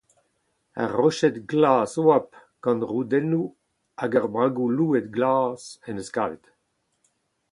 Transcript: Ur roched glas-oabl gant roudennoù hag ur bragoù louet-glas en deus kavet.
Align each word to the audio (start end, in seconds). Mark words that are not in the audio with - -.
Ur 0.81 0.89
roched 0.99 1.35
glas-oabl 1.49 2.33
gant 2.63 2.85
roudennoù 2.89 3.45
hag 3.99 4.13
ur 4.19 4.27
bragoù 4.33 4.67
louet-glas 4.77 5.61
en 5.87 5.95
deus 5.97 6.09
kavet. 6.15 6.43